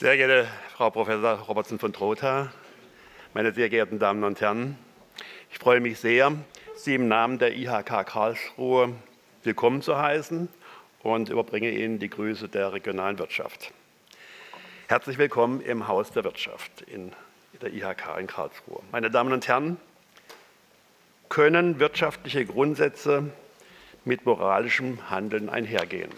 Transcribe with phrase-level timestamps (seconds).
[0.00, 2.50] Sehr geehrte Frau Professor Robertson von Trotha,
[3.34, 4.78] meine sehr geehrten Damen und Herren,
[5.52, 6.32] ich freue mich sehr,
[6.74, 8.94] Sie im Namen der IHK Karlsruhe
[9.42, 10.48] willkommen zu heißen
[11.02, 13.72] und überbringe Ihnen die Grüße der regionalen Wirtschaft.
[14.88, 17.12] Herzlich willkommen im Haus der Wirtschaft in
[17.60, 18.80] der IHK in Karlsruhe.
[18.92, 19.76] Meine Damen und Herren,
[21.28, 23.24] können wirtschaftliche Grundsätze
[24.06, 26.08] mit moralischem Handeln einhergehen?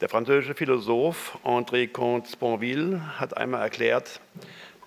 [0.00, 4.20] Der französische Philosoph André Comte-Sponville hat einmal erklärt,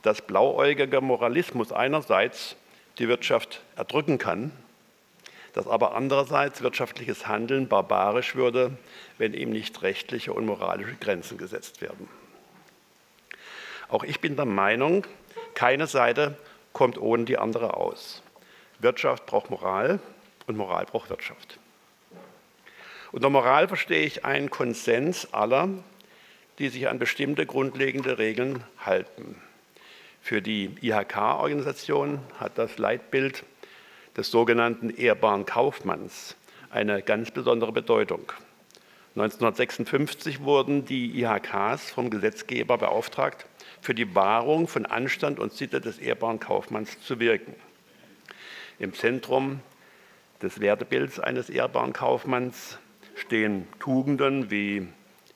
[0.02, 2.58] dass blauäugiger Moralismus einerseits
[3.00, 4.52] die Wirtschaft erdrücken kann,
[5.54, 8.78] dass aber andererseits wirtschaftliches Handeln barbarisch würde,
[9.18, 12.10] wenn ihm nicht rechtliche und moralische Grenzen gesetzt werden.
[13.88, 15.08] Auch ich bin der Meinung,
[15.54, 16.38] keine Seite
[16.74, 18.22] kommt ohne die andere aus.
[18.80, 20.00] Wirtschaft braucht Moral
[20.48, 21.60] und Moral braucht Wirtschaft.
[23.12, 25.70] Unter Moral verstehe ich einen Konsens aller,
[26.60, 29.36] die sich an bestimmte grundlegende Regeln halten.
[30.22, 33.44] Für die IHK-Organisation hat das Leitbild
[34.18, 36.36] des sogenannten ehrbaren Kaufmanns
[36.70, 38.32] eine ganz besondere Bedeutung.
[39.16, 43.46] 1956 wurden die IHKs vom Gesetzgeber beauftragt,
[43.82, 47.56] für die Wahrung von Anstand und Sitte des ehrbaren Kaufmanns zu wirken.
[48.80, 49.62] Im Zentrum
[50.42, 52.78] des Wertebilds eines ehrbaren Kaufmanns
[53.18, 54.88] stehen Tugenden wie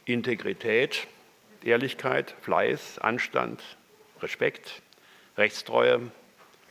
[0.06, 1.08] Integrität,
[1.64, 3.62] Ehrlichkeit, Fleiß, Anstand,
[4.22, 4.82] Respekt,
[5.38, 6.12] Rechtstreue,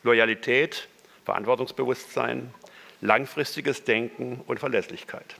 [0.02, 0.88] Loyalität,
[1.24, 2.54] Verantwortungsbewusstsein,
[3.00, 5.36] langfristiges Denken und Verlässlichkeit.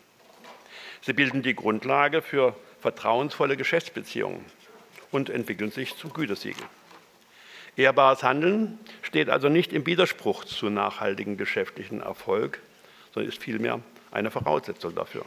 [1.03, 4.45] Sie bilden die Grundlage für vertrauensvolle Geschäftsbeziehungen
[5.11, 6.65] und entwickeln sich zum Gütesiegel.
[7.77, 12.61] Ehrbares Handeln steht also nicht im Widerspruch zu nachhaltigem geschäftlichen Erfolg,
[13.15, 15.25] sondern ist vielmehr eine Voraussetzung dafür.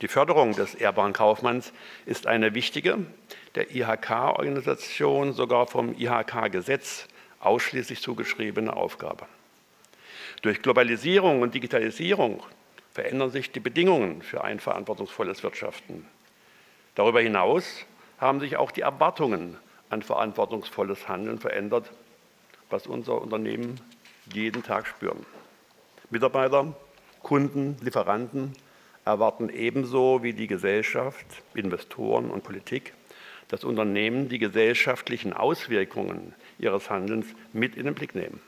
[0.00, 1.72] Die Förderung des ehrbaren Kaufmanns
[2.04, 2.98] ist eine wichtige,
[3.54, 7.06] der IHK-Organisation sogar vom IHK-Gesetz
[7.40, 9.26] ausschließlich zugeschriebene Aufgabe.
[10.42, 12.42] Durch Globalisierung und Digitalisierung
[12.92, 16.06] verändern sich die Bedingungen für ein verantwortungsvolles Wirtschaften.
[16.94, 17.84] Darüber hinaus
[18.18, 19.56] haben sich auch die Erwartungen
[19.90, 21.90] an verantwortungsvolles Handeln verändert,
[22.70, 23.80] was unser Unternehmen
[24.32, 25.24] jeden Tag spüren.
[26.10, 26.74] Mitarbeiter,
[27.22, 28.54] Kunden, Lieferanten
[29.04, 32.94] erwarten ebenso wie die Gesellschaft, Investoren und Politik,
[33.48, 38.40] dass Unternehmen die gesellschaftlichen Auswirkungen ihres Handelns mit in den Blick nehmen.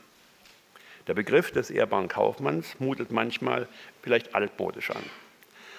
[1.06, 3.69] Der Begriff des ehrbaren Kaufmanns mutet manchmal
[4.03, 5.03] vielleicht altmodisch an.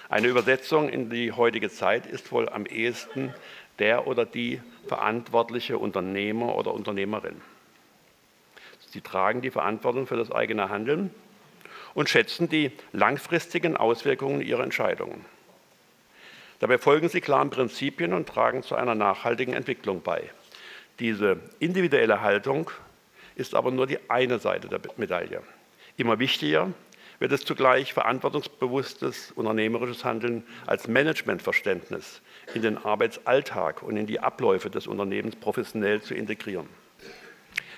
[0.08, 3.34] Eine Übersetzung in die heutige Zeit ist wohl am ehesten
[3.78, 7.42] der oder die verantwortliche Unternehmer oder Unternehmerin.
[8.90, 11.10] Sie tragen die Verantwortung für das eigene Handeln
[11.98, 15.24] und schätzen die langfristigen Auswirkungen ihrer Entscheidungen.
[16.60, 20.30] Dabei folgen sie klaren Prinzipien und tragen zu einer nachhaltigen Entwicklung bei.
[21.00, 22.70] Diese individuelle Haltung
[23.34, 25.42] ist aber nur die eine Seite der Medaille.
[25.96, 26.70] Immer wichtiger
[27.18, 32.22] wird es zugleich verantwortungsbewusstes unternehmerisches Handeln als Managementverständnis
[32.54, 36.68] in den Arbeitsalltag und in die Abläufe des Unternehmens professionell zu integrieren.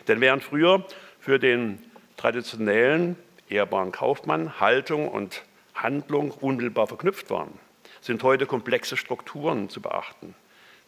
[0.09, 0.85] Denn während früher
[1.21, 1.79] für den
[2.19, 3.17] traditionellen
[3.51, 5.43] ehrbaren Kaufmann Haltung und
[5.75, 7.53] Handlung unmittelbar verknüpft waren,
[8.01, 10.35] sind heute komplexe Strukturen zu beachten,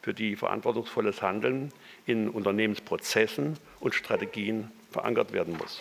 [0.00, 1.72] für die verantwortungsvolles Handeln
[2.06, 5.80] in Unternehmensprozessen und Strategien verankert werden muss.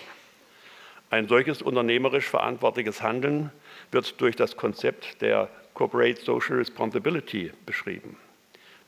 [1.10, 3.52] Ein solches unternehmerisch verantwortliches Handeln
[3.92, 8.18] wird durch das Konzept der Corporate Social Responsibility beschrieben.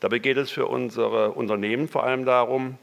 [0.00, 2.78] Dabei geht es für unsere Unternehmen vor allem darum,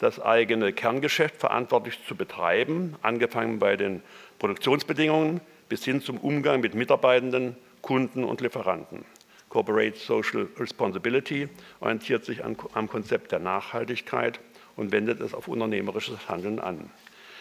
[0.00, 4.02] das eigene Kerngeschäft verantwortlich zu betreiben, angefangen bei den
[4.38, 9.04] Produktionsbedingungen bis hin zum Umgang mit Mitarbeitenden, Kunden und Lieferanten.
[9.50, 11.48] Corporate Social Responsibility
[11.80, 14.40] orientiert sich an, am Konzept der Nachhaltigkeit
[14.76, 16.90] und wendet es auf unternehmerisches Handeln an.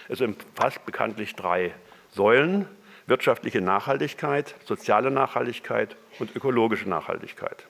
[0.09, 1.72] Es umfasst bekanntlich drei
[2.12, 2.67] Säulen,
[3.05, 7.67] wirtschaftliche Nachhaltigkeit, soziale Nachhaltigkeit und ökologische Nachhaltigkeit.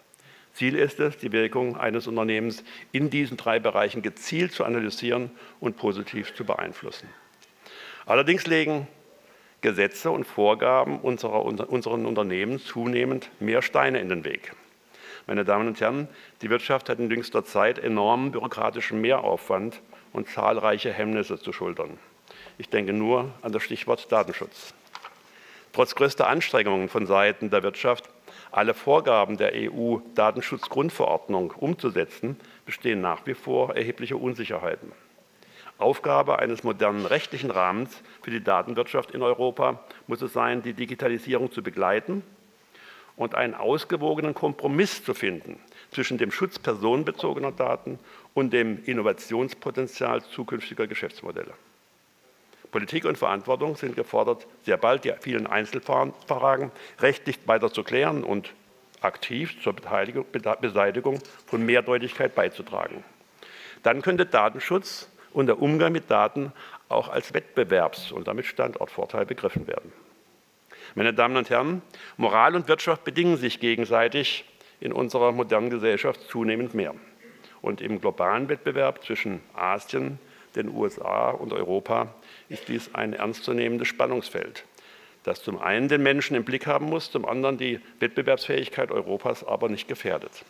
[0.54, 5.78] Ziel ist es, die Wirkung eines Unternehmens in diesen drei Bereichen gezielt zu analysieren und
[5.78, 7.08] positiv zu beeinflussen.
[8.06, 8.88] Allerdings legen
[9.62, 14.54] Gesetze und Vorgaben unserer, unseren Unternehmen zunehmend mehr Steine in den Weg.
[15.28, 16.08] Meine Damen und Herren,
[16.42, 19.82] die Wirtschaft hat in jüngster Zeit enormen bürokratischen Mehraufwand
[20.12, 22.00] und zahlreiche Hemmnisse zu schultern.
[22.58, 24.74] Ich denke nur an das Stichwort Datenschutz.
[25.72, 28.10] Trotz größter Anstrengungen von Seiten der Wirtschaft,
[28.52, 34.92] alle Vorgaben der EU-Datenschutzgrundverordnung umzusetzen, bestehen nach wie vor erhebliche Unsicherheiten.
[35.78, 41.52] Aufgabe eines modernen rechtlichen Rahmens für die Datenwirtschaft in Europa muss es sein, die Digitalisierung
[41.52, 42.22] zu begleiten
[43.16, 45.60] und einen ausgewogenen Kompromiss zu finden
[45.92, 48.00] zwischen dem Schutz personenbezogener Daten
[48.34, 51.54] und dem Innovationspotenzial zukünftiger Geschäftsmodelle.
[52.72, 58.54] Politik und Verantwortung sind gefordert, sehr bald die vielen Einzelfragen rechtlich weiter zu klären und
[59.02, 63.04] aktiv zur Beseitigung von Mehrdeutigkeit beizutragen.
[63.84, 66.52] Dann könnte Datenschutz und der Umgang mit Daten
[66.90, 69.92] auch als Wettbewerbs- und damit Standortvorteil begriffen werden.
[70.96, 71.82] Meine Damen und Herren,
[72.18, 74.46] Moral und Wirtschaft bedingen sich gegenseitig
[74.80, 76.96] in unserer modernen Gesellschaft zunehmend mehr.
[77.62, 80.18] Und im globalen Wettbewerb zwischen Asien,
[80.56, 82.14] den USA und Europa
[82.50, 84.66] ist dies ein ernstzunehmendes Spannungsfeld,
[85.24, 89.70] das zum einen den Menschen im Blick haben muss, zum anderen die Wettbewerbsfähigkeit Europas aber
[89.70, 90.44] nicht gefährdet.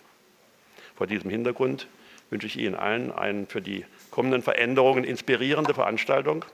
[0.95, 1.87] Vor diesem Hintergrund
[2.29, 6.45] wünsche ich Ihnen allen eine für die kommenden Veränderungen inspirierende Veranstaltung,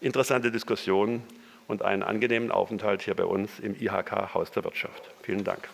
[0.00, 1.22] interessante Diskussionen
[1.68, 5.10] und einen angenehmen Aufenthalt hier bei uns im IHK Haus der Wirtschaft.
[5.22, 5.68] Vielen Dank.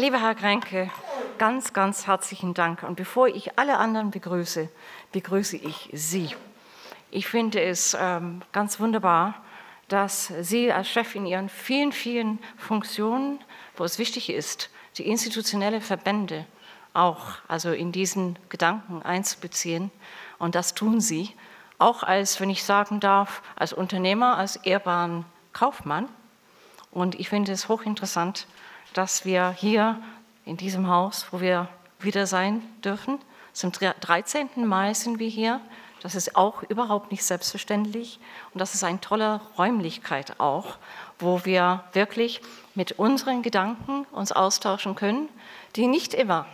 [0.00, 0.92] Lieber Herr Kränke,
[1.38, 2.84] ganz, ganz herzlichen Dank.
[2.84, 4.68] Und bevor ich alle anderen begrüße,
[5.10, 6.36] begrüße ich Sie.
[7.10, 9.34] Ich finde es ähm, ganz wunderbar,
[9.88, 13.40] dass Sie als Chef in Ihren vielen, vielen Funktionen,
[13.76, 16.46] wo es wichtig ist, die institutionelle Verbände
[16.94, 19.90] auch also in diesen Gedanken einzubeziehen.
[20.38, 21.34] Und das tun Sie,
[21.78, 26.08] auch als, wenn ich sagen darf, als Unternehmer, als ehrbaren Kaufmann.
[26.92, 28.46] Und ich finde es hochinteressant,
[28.94, 30.00] dass wir hier
[30.44, 31.68] in diesem Haus, wo wir
[32.00, 33.18] wieder sein dürfen,
[33.52, 34.48] zum 13.
[34.66, 35.60] Mai sind wir hier.
[36.00, 38.20] Das ist auch überhaupt nicht selbstverständlich.
[38.54, 40.76] Und das ist eine tolle Räumlichkeit auch,
[41.18, 42.40] wo wir wirklich
[42.76, 45.28] mit unseren Gedanken uns austauschen können,
[45.74, 46.46] die nicht immer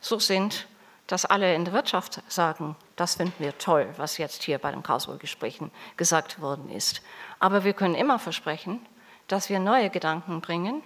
[0.00, 0.68] so sind,
[1.08, 4.82] dass alle in der Wirtschaft sagen, das finden wir toll, was jetzt hier bei den
[4.84, 7.02] Karlsruher Gesprächen gesagt worden ist.
[7.40, 8.78] Aber wir können immer versprechen,
[9.26, 10.82] dass wir neue Gedanken bringen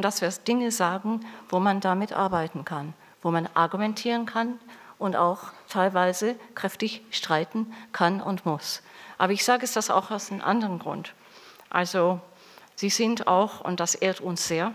[0.00, 4.58] und dass wir Dinge sagen, wo man damit arbeiten kann, wo man argumentieren kann
[4.98, 8.80] und auch teilweise kräftig streiten kann und muss.
[9.18, 11.12] Aber ich sage es das auch aus einem anderen Grund.
[11.68, 12.18] Also
[12.76, 14.72] Sie sind auch, und das ehrt uns sehr,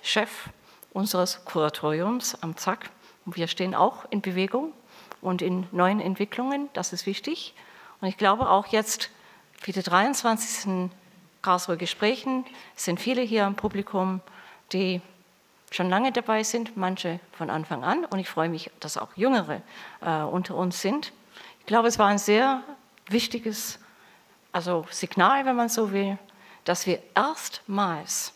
[0.00, 0.48] Chef
[0.94, 2.88] unseres Kuratoriums am ZAK.
[3.26, 4.72] wir stehen auch in Bewegung
[5.20, 7.54] und in neuen Entwicklungen, das ist wichtig.
[8.00, 9.10] Und ich glaube auch jetzt
[9.60, 10.88] für die 23.
[11.44, 14.22] Karlsruher Gesprächen sind viele hier im Publikum,
[14.72, 15.02] die
[15.70, 18.06] schon lange dabei sind, manche von Anfang an.
[18.06, 19.60] Und ich freue mich, dass auch Jüngere
[20.00, 21.12] äh, unter uns sind.
[21.60, 22.62] Ich glaube, es war ein sehr
[23.10, 23.78] wichtiges
[24.52, 26.16] also Signal, wenn man so will,
[26.64, 28.32] dass wir erstmals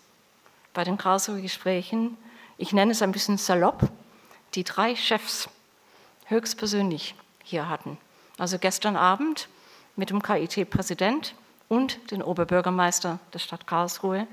[0.74, 2.18] bei den Karlsruher Gesprächen,
[2.58, 3.88] ich nenne es ein bisschen salopp,
[4.54, 5.48] die drei Chefs
[6.26, 7.96] höchstpersönlich hier hatten.
[8.36, 9.48] Also gestern Abend
[9.96, 11.34] mit dem KIT-Präsident,
[11.68, 14.26] und den Oberbürgermeister der Stadt Karlsruhe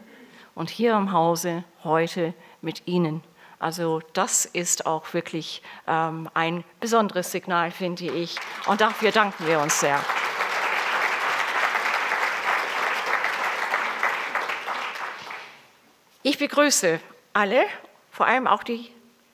[0.56, 3.24] und hier im Hause heute mit Ihnen.
[3.60, 8.38] Also das ist auch wirklich ähm, ein besonderes Signal, finde ich.
[8.68, 10.00] Und dafür danken wir uns sehr.
[16.24, 17.00] Ich begrüße
[17.34, 17.66] alle,
[18.12, 18.90] vor allem auch die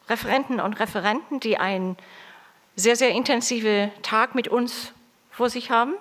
[0.09, 1.97] Referenten und Referenten, die einen
[2.75, 4.91] sehr, sehr intensiven Tag mit uns
[5.29, 5.93] vor sich haben.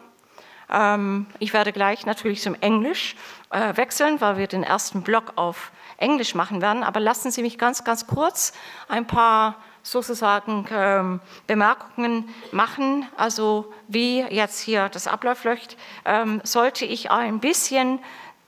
[0.71, 3.17] Ähm, ich werde gleich natürlich zum Englisch
[3.51, 6.83] äh, wechseln, weil wir den ersten Block auf Englisch machen werden.
[6.83, 8.53] Aber lassen Sie mich ganz, ganz kurz
[8.89, 17.11] ein paar sozusagen ähm, Bemerkungen machen, also wie jetzt hier das abläuft, ähm, sollte ich
[17.11, 17.99] ein bisschen,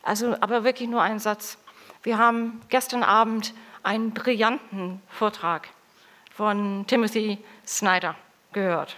[0.02, 1.58] also aber wirklich nur einen Satz.
[2.02, 5.68] Wir haben gestern Abend einen brillanten Vortrag
[6.34, 8.14] von Timothy Snyder
[8.52, 8.96] gehört.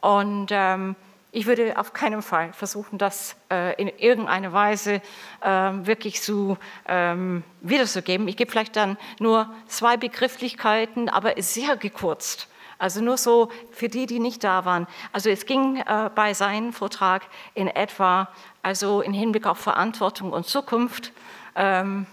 [0.00, 0.96] Und ähm,
[1.30, 5.02] ich würde auf keinen Fall versuchen, das äh, in irgendeiner Weise
[5.42, 6.56] ähm, wirklich zu
[6.86, 8.28] ähm, wiederzugeben.
[8.28, 12.48] Ich gebe vielleicht dann nur zwei Begrifflichkeiten, aber sehr gekürzt.
[12.78, 14.86] Also nur so für die, die nicht da waren.
[15.12, 18.28] Also es ging äh, bei seinem Vortrag in etwa,
[18.62, 21.12] also im Hinblick auf Verantwortung und Zukunft.
[21.56, 22.06] Ähm,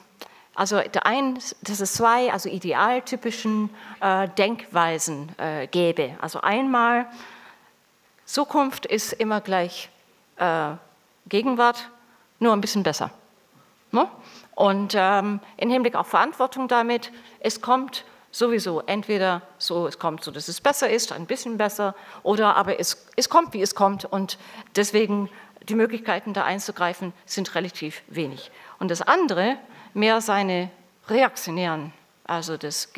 [0.55, 3.69] also der ein, dass es zwei, also idealtypischen
[4.00, 6.15] äh, Denkweisen äh, gäbe.
[6.19, 7.07] Also einmal
[8.25, 9.89] Zukunft ist immer gleich
[10.38, 10.72] äh,
[11.27, 11.89] Gegenwart,
[12.39, 13.12] nur ein bisschen besser.
[13.91, 14.08] Ne?
[14.55, 20.32] Und ähm, im Hinblick auf Verantwortung damit, es kommt sowieso entweder so, es kommt so,
[20.32, 24.03] dass es besser ist, ein bisschen besser, oder aber es, es kommt, wie es kommt
[24.05, 24.38] und
[24.75, 25.29] deswegen
[25.70, 28.51] die Möglichkeiten da einzugreifen sind relativ wenig.
[28.79, 29.58] Und das andere,
[29.94, 30.70] mehr seine
[31.08, 31.94] reaktionären
[32.25, 32.89] Also das,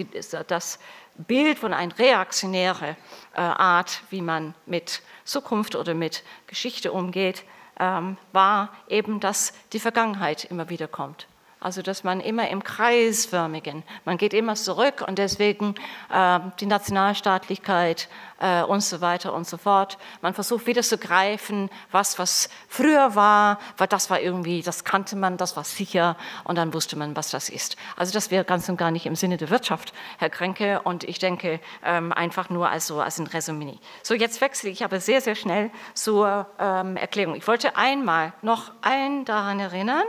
[0.47, 0.79] das
[1.17, 2.95] Bild von einer reaktionären
[3.33, 7.43] äh, Art, wie man mit Zukunft oder mit Geschichte umgeht,
[7.79, 11.27] ähm, war eben, dass die Vergangenheit immer wieder kommt.
[11.59, 15.73] Also dass man immer im Kreisförmigen, man geht immer zurück und deswegen
[16.13, 18.09] äh, die Nationalstaatlichkeit
[18.39, 19.97] äh, und so weiter und so fort.
[20.21, 25.15] Man versucht wieder zu greifen, was was früher war, weil das war irgendwie, das kannte
[25.15, 27.75] man, das war sicher und dann wusste man, was das ist.
[27.95, 31.17] Also das wäre ganz und gar nicht im Sinne der Wirtschaft, Herr Kränke, und ich
[31.17, 33.79] denke ähm, einfach nur als, so, als ein Resümee.
[34.03, 37.33] So, jetzt wechsle ich aber sehr, sehr schnell zur ähm, Erklärung.
[37.33, 40.05] Ich wollte einmal noch allen daran erinnern,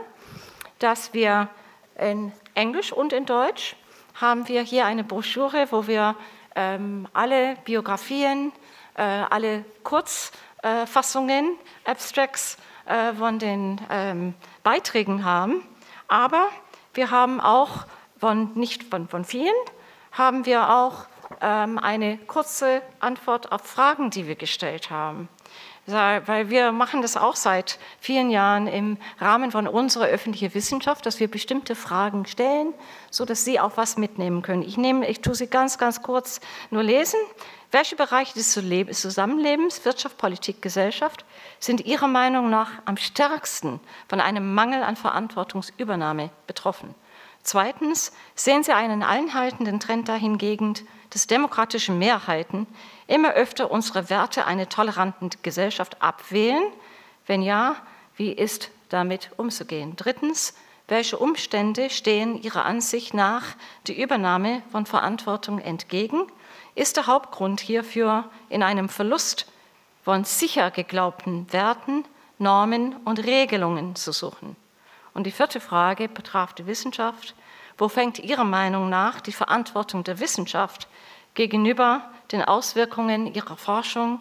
[0.79, 1.49] dass wir
[1.99, 3.77] in Englisch und in Deutsch
[4.15, 6.17] haben wir hier eine Broschüre, wo wir
[6.55, 8.53] ähm, alle Biografien,
[8.97, 11.47] äh, alle Kurzfassungen,
[11.85, 15.63] äh, Abstracts äh, von den ähm, Beiträgen haben.
[16.09, 16.47] Aber
[16.95, 17.87] wir haben auch,
[18.19, 19.55] von, nicht von, von vielen,
[20.11, 21.07] haben wir auch
[21.41, 25.29] eine kurze Antwort auf Fragen, die wir gestellt haben
[25.91, 31.19] weil wir machen das auch seit vielen Jahren im Rahmen von unserer öffentlichen Wissenschaft, dass
[31.19, 32.75] wir bestimmte Fragen stellen,
[33.11, 34.63] so dass Sie auch was mitnehmen können.
[34.63, 37.19] Ich nehme, ich tue sie ganz, ganz kurz nur lesen.
[37.71, 41.25] Welche Bereiche des Zusammenlebens, Wirtschaft, Politik, Gesellschaft,
[41.59, 46.95] sind Ihrer Meinung nach am stärksten von einem Mangel an Verantwortungsübernahme betroffen?
[47.49, 50.75] Zweitens, sehen Sie einen einhaltenden Trend dahingegen,
[51.09, 52.67] dass demokratische Mehrheiten
[53.07, 56.63] immer öfter unsere Werte einer toleranten Gesellschaft abwählen?
[57.27, 57.77] Wenn ja,
[58.17, 59.95] wie ist damit umzugehen?
[59.97, 60.53] Drittens,
[60.89, 63.45] welche Umstände stehen Ihrer Ansicht nach
[63.87, 66.27] die Übernahme von Verantwortung entgegen?
[66.75, 69.51] Ist der Hauptgrund hierfür in einem Verlust
[70.05, 72.05] von sicher geglaubten Werten,
[72.37, 74.55] Normen und Regelungen zu suchen?
[75.19, 77.35] Und die vierte Frage betraf die Wissenschaft.
[77.77, 80.87] Wo fängt Ihrer Meinung nach die Verantwortung der Wissenschaft
[81.35, 84.21] gegenüber den Auswirkungen ihrer Forschung,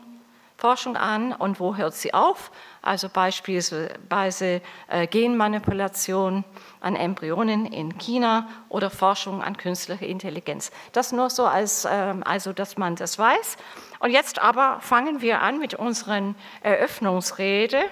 [0.57, 2.49] Forschung an und wo hört sie auf?
[2.81, 6.43] Also beispielsweise äh, Genmanipulation
[6.81, 10.71] an Embryonen in China oder Forschung an künstlicher Intelligenz.
[10.93, 13.57] Das nur so, als, äh, also dass man das weiß.
[13.99, 17.83] Und jetzt aber fangen wir an mit unseren Eröffnungsrede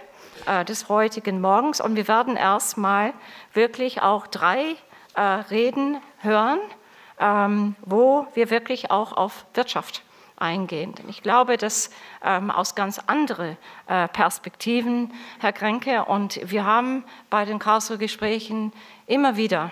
[0.45, 3.13] äh, des heutigen Morgens und wir werden erstmal
[3.53, 4.75] wirklich auch drei
[5.15, 6.59] äh, Reden hören
[7.19, 10.03] ähm, wo wir wirklich auch auf Wirtschaft
[10.37, 10.93] eingehen.
[10.95, 11.89] Denn ich glaube, dass
[12.23, 18.73] ähm, aus ganz anderen äh, Perspektiven, Herr Kränke, und wir haben bei den Karlsruher Gesprächen
[19.07, 19.71] immer wieder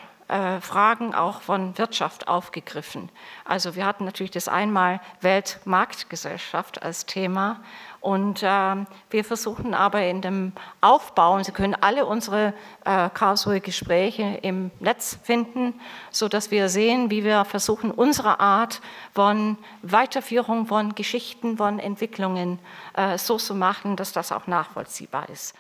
[0.62, 3.10] Fragen auch von Wirtschaft aufgegriffen.
[3.46, 7.60] Also wir hatten natürlich das einmal Weltmarktgesellschaft als Thema
[8.04, 8.76] und äh,
[9.12, 10.52] wir versuchen aber in dem
[10.82, 12.54] Aufbau, und Sie können alle unsere
[12.84, 15.80] äh, Karlsruhe Gespräche im Netz finden,
[16.12, 18.82] so dass wir sehen, wie wir versuchen, unsere Art
[19.14, 22.60] von Weiterführung von Geschichten, von Entwicklungen
[22.94, 25.56] äh, so zu machen, dass das auch nachvollziehbar ist.